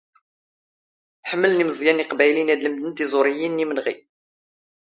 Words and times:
ⵃⵎⵍⵏ 1.29 1.51
ⵉⵎⵥⵥⵢⴰⵏⵏ 1.61 1.97
ⵉⵇⴱⴰⵢⵍⵉⵢⵏ 2.03 2.49
ⴰⴷ 2.53 2.63
ⵍⵎⴷⵏ 2.69 2.91
ⵜⵉⵥⵓⵕⵉⵢⵉⵏ 2.97 3.53
ⵏ 3.57 3.59
ⵢⵉⵎⵏⵖⵉ. 3.61 3.95